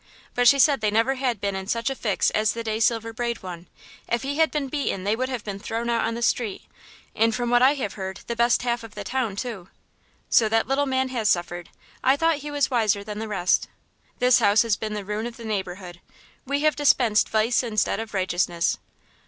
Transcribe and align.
But 0.33 0.47
she 0.47 0.57
said 0.57 0.81
they 0.81 0.89
never 0.89 1.13
had 1.13 1.39
been 1.39 1.55
in 1.55 1.67
such 1.67 1.91
a 1.91 1.95
fix 1.95 2.31
as 2.31 2.53
the 2.53 2.63
day 2.63 2.79
Silver 2.79 3.13
Braid 3.13 3.43
won. 3.43 3.67
If 4.07 4.23
he 4.23 4.37
had 4.39 4.49
been 4.49 4.67
beaten 4.67 5.03
they 5.03 5.15
would 5.15 5.29
have 5.29 5.43
been 5.43 5.59
thrown 5.59 5.91
out 5.91 6.03
on 6.05 6.15
the 6.15 6.23
street, 6.23 6.63
and 7.15 7.35
from 7.35 7.51
what 7.51 7.61
I 7.61 7.75
have 7.75 7.93
heard 7.93 8.21
the 8.25 8.35
best 8.35 8.63
half 8.63 8.83
of 8.83 8.95
the 8.95 9.03
town 9.03 9.35
too." 9.35 9.69
"So 10.27 10.49
that 10.49 10.67
little 10.67 10.87
man 10.87 11.09
has 11.09 11.29
suffered. 11.29 11.69
I 12.03 12.17
thought 12.17 12.37
he 12.37 12.49
was 12.49 12.71
wiser 12.71 13.03
than 13.03 13.19
the 13.19 13.27
rest.... 13.27 13.67
This 14.17 14.39
house 14.39 14.63
has 14.63 14.75
been 14.75 14.95
the 14.95 15.05
ruin 15.05 15.27
of 15.27 15.37
the 15.37 15.45
neighbourhood; 15.45 16.01
we 16.47 16.61
have 16.61 16.75
dispensed 16.75 17.29
vice 17.29 17.61
instead 17.61 17.99
of 17.99 18.15
righteousness." 18.15 18.79